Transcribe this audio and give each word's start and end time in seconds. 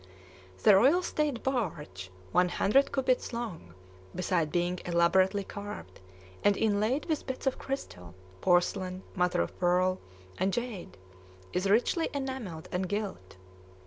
The 0.63 0.75
royal 0.75 1.03
state 1.03 1.43
barge, 1.43 2.09
one 2.31 2.49
hundred 2.49 2.91
cubits 2.91 3.33
long, 3.33 3.75
beside 4.15 4.51
being 4.51 4.79
elaborately 4.83 5.43
carved, 5.43 5.99
and 6.43 6.57
inlaid 6.57 7.05
with 7.05 7.27
bits 7.27 7.45
of 7.45 7.59
crystal, 7.59 8.15
porcelain, 8.41 9.03
mother 9.13 9.43
of 9.43 9.55
pearl, 9.59 9.99
and 10.39 10.51
jade, 10.51 10.97
is 11.53 11.69
richly 11.69 12.09
enamelled 12.15 12.67
and 12.71 12.89
gilt. 12.89 13.37